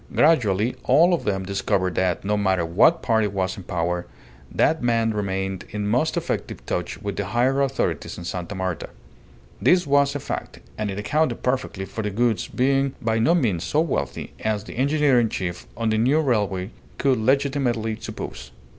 Gradually 0.11 0.75
all 0.85 1.13
of 1.13 1.25
them 1.25 1.45
discovered 1.45 1.93
that, 1.93 2.25
no 2.25 2.35
matter 2.35 2.65
what 2.65 3.03
party 3.03 3.27
was 3.27 3.55
in 3.55 3.61
power, 3.61 4.07
that 4.51 4.81
man 4.81 5.11
remained 5.13 5.63
in 5.69 5.85
most 5.87 6.17
effective 6.17 6.65
touch 6.65 6.99
with 7.03 7.17
the 7.17 7.25
higher 7.25 7.61
authorities 7.61 8.17
in 8.17 8.23
Sta. 8.23 8.47
Marta. 8.55 8.89
This 9.61 9.85
was 9.85 10.15
a 10.15 10.19
fact, 10.19 10.59
and 10.75 10.89
it 10.89 10.97
accounted 10.97 11.43
perfectly 11.43 11.85
for 11.85 12.01
the 12.01 12.09
Goulds 12.09 12.47
being 12.47 12.95
by 12.99 13.19
no 13.19 13.35
means 13.35 13.63
so 13.63 13.79
wealthy 13.81 14.33
as 14.39 14.63
the 14.63 14.73
engineer 14.75 15.19
in 15.19 15.29
chief 15.29 15.67
on 15.77 15.89
the 15.91 15.99
new 15.99 16.19
railway 16.19 16.71
could 16.97 17.19
legitimately 17.19 17.95
suppose. 18.01 18.49